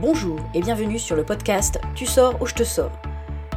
[0.00, 2.92] Bonjour et bienvenue sur le podcast Tu sors ou je te sors.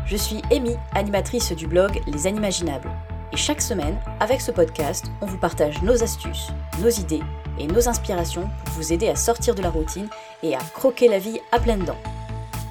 [0.07, 2.89] Je suis Amy, animatrice du blog Les Animaginables.
[3.31, 6.49] Et chaque semaine, avec ce podcast, on vous partage nos astuces,
[6.81, 7.21] nos idées
[7.59, 10.09] et nos inspirations pour vous aider à sortir de la routine
[10.41, 12.01] et à croquer la vie à pleines dents.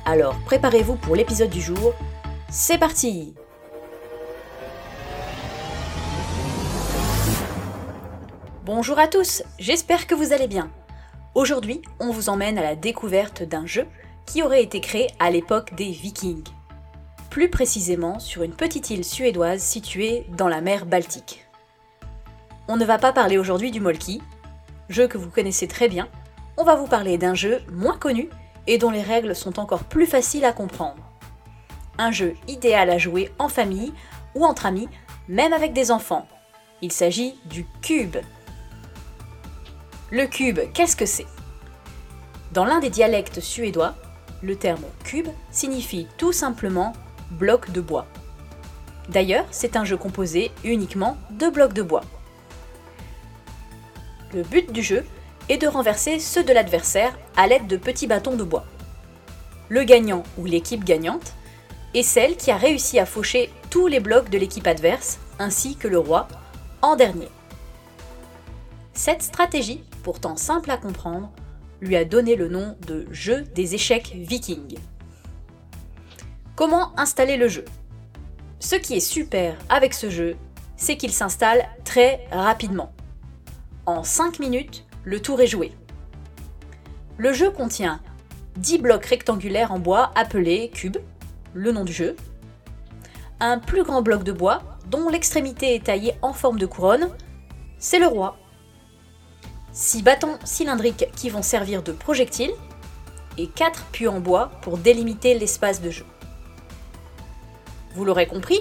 [0.04, 1.94] Alors préparez-vous pour l'épisode du jour.
[2.50, 3.34] C'est parti
[8.64, 10.72] Bonjour à tous, j'espère que vous allez bien.
[11.36, 13.86] Aujourd'hui, on vous emmène à la découverte d'un jeu
[14.26, 16.48] qui aurait été créé à l'époque des Vikings.
[17.30, 21.46] Plus précisément sur une petite île suédoise située dans la mer Baltique.
[22.66, 24.20] On ne va pas parler aujourd'hui du Molki,
[24.88, 26.08] jeu que vous connaissez très bien,
[26.56, 28.28] on va vous parler d'un jeu moins connu
[28.66, 30.98] et dont les règles sont encore plus faciles à comprendre.
[31.96, 33.92] Un jeu idéal à jouer en famille
[34.34, 34.88] ou entre amis,
[35.28, 36.26] même avec des enfants.
[36.82, 38.16] Il s'agit du cube.
[40.12, 41.26] Le cube, qu'est-ce que c'est?
[42.50, 43.94] Dans l'un des dialectes suédois,
[44.42, 46.94] le terme cube signifie tout simplement
[47.30, 48.06] bloc de bois.
[49.08, 52.02] D'ailleurs, c'est un jeu composé uniquement de blocs de bois.
[54.34, 55.06] Le but du jeu
[55.48, 58.64] est de renverser ceux de l'adversaire à l'aide de petits bâtons de bois.
[59.68, 61.34] Le gagnant ou l'équipe gagnante
[61.94, 65.86] est celle qui a réussi à faucher tous les blocs de l'équipe adverse, ainsi que
[65.86, 66.26] le roi,
[66.82, 67.28] en dernier.
[68.92, 71.32] Cette stratégie pourtant simple à comprendre,
[71.80, 74.78] lui a donné le nom de jeu des échecs vikings.
[76.56, 77.64] Comment installer le jeu?
[78.58, 80.36] Ce qui est super avec ce jeu,
[80.76, 82.92] c'est qu'il s'installe très rapidement.
[83.86, 85.72] En 5 minutes, le tour est joué.
[87.16, 88.00] Le jeu contient
[88.56, 90.98] 10 blocs rectangulaires en bois appelés cubes,
[91.54, 92.16] le nom du jeu,
[93.40, 97.08] un plus grand bloc de bois dont l'extrémité est taillée en forme de couronne,
[97.78, 98.36] c'est le roi.
[99.80, 102.52] 6 bâtons cylindriques qui vont servir de projectiles
[103.38, 106.04] et 4 puits en bois pour délimiter l'espace de jeu.
[107.94, 108.60] Vous l'aurez compris,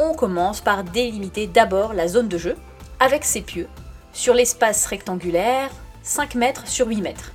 [0.00, 2.56] on commence par délimiter d'abord la zone de jeu
[2.98, 3.68] avec ces pieux
[4.12, 5.70] sur l'espace rectangulaire
[6.02, 7.30] 5 mètres sur 8 mètres.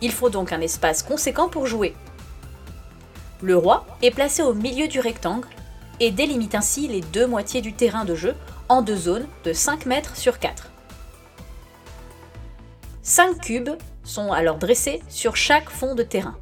[0.00, 1.96] Il faut donc un espace conséquent pour jouer.
[3.42, 5.48] Le roi est placé au milieu du rectangle
[5.98, 8.36] et délimite ainsi les deux moitiés du terrain de jeu
[8.68, 10.70] en deux zones de 5 mètres sur 4.
[13.04, 16.38] 5 cubes sont alors dressés sur chaque fond de terrain.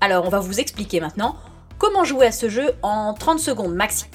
[0.00, 1.36] Alors on va vous expliquer maintenant
[1.78, 4.06] comment jouer à ce jeu en 30 secondes maxi.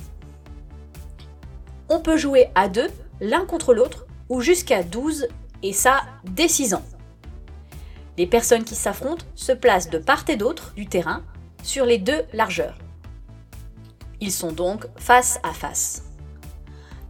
[1.87, 2.89] On peut jouer à deux,
[3.21, 5.29] l'un contre l'autre, ou jusqu'à 12,
[5.63, 6.83] et ça dès 6 ans.
[8.17, 11.23] Les personnes qui s'affrontent se placent de part et d'autre du terrain
[11.63, 12.77] sur les deux largeurs.
[14.19, 16.03] Ils sont donc face à face.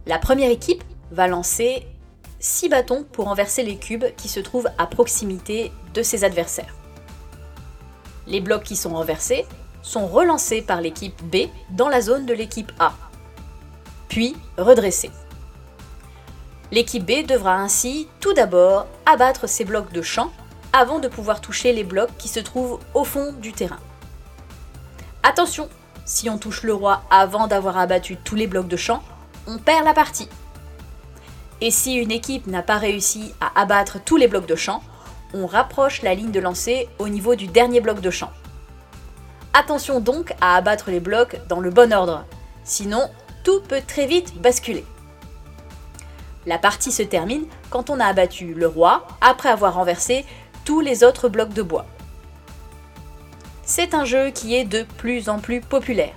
[0.06, 1.88] La première équipe va lancer
[2.42, 6.74] 6 bâtons pour renverser les cubes qui se trouvent à proximité de ses adversaires.
[8.26, 9.46] Les blocs qui sont renversés
[9.80, 12.94] sont relancés par l'équipe B dans la zone de l'équipe A,
[14.08, 15.12] puis redressés.
[16.72, 20.32] L'équipe B devra ainsi tout d'abord abattre ces blocs de champ
[20.72, 23.78] avant de pouvoir toucher les blocs qui se trouvent au fond du terrain.
[25.22, 25.68] Attention,
[26.04, 29.00] si on touche le roi avant d'avoir abattu tous les blocs de champ,
[29.46, 30.28] on perd la partie.
[31.64, 34.82] Et si une équipe n'a pas réussi à abattre tous les blocs de champ,
[35.32, 38.32] on rapproche la ligne de lancer au niveau du dernier bloc de champ.
[39.54, 42.24] Attention donc à abattre les blocs dans le bon ordre,
[42.64, 43.08] sinon
[43.44, 44.84] tout peut très vite basculer.
[46.46, 50.24] La partie se termine quand on a abattu le roi après avoir renversé
[50.64, 51.86] tous les autres blocs de bois.
[53.62, 56.14] C'est un jeu qui est de plus en plus populaire.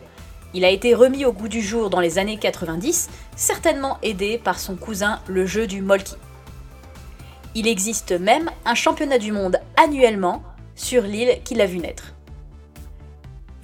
[0.56, 4.58] Il a été remis au goût du jour dans les années 90, certainement aidé par
[4.58, 6.16] son cousin le jeu du Molki.
[7.56, 12.14] Il existe même un championnat du monde annuellement sur l'île qui l'a vu naître.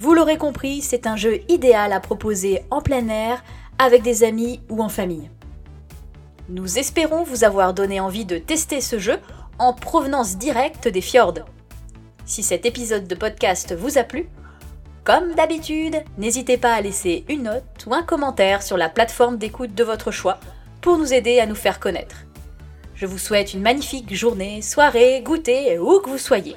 [0.00, 3.42] Vous l'aurez compris, c'est un jeu idéal à proposer en plein air,
[3.78, 5.30] avec des amis ou en famille.
[6.50, 9.18] Nous espérons vous avoir donné envie de tester ce jeu
[9.58, 11.46] en provenance directe des fjords.
[12.26, 14.28] Si cet épisode de podcast vous a plu,
[15.04, 19.74] comme d'habitude, n'hésitez pas à laisser une note ou un commentaire sur la plateforme d'écoute
[19.74, 20.38] de votre choix
[20.80, 22.16] pour nous aider à nous faire connaître.
[22.94, 26.56] Je vous souhaite une magnifique journée, soirée, goûter, où que vous soyez.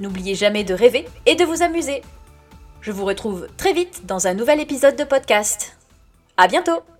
[0.00, 2.02] N'oubliez jamais de rêver et de vous amuser.
[2.80, 5.76] Je vous retrouve très vite dans un nouvel épisode de podcast.
[6.38, 6.91] À bientôt!